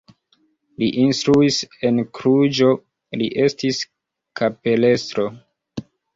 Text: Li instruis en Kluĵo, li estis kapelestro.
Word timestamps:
Li 0.83 0.87
instruis 1.01 1.59
en 1.89 1.99
Kluĵo, 2.21 2.71
li 3.23 3.29
estis 3.45 3.83
kapelestro. 4.43 5.29